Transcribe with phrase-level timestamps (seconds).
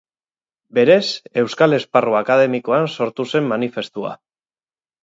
[0.77, 1.01] Berez,
[1.43, 4.19] euskal esparru akademikoan sortu zen manifestua.